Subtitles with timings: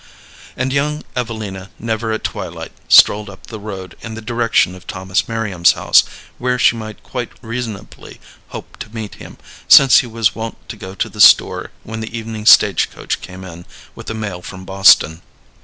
[0.57, 5.27] And young Evelina never at twilight strolled up the road in the direction of Thomas
[5.29, 5.93] Merriam's home,
[6.39, 9.37] where she might quite reasonably hope to meet him,
[9.67, 13.43] since he was wont to go to the store when the evening stage coach came
[13.43, 15.21] in with the mail from Boston.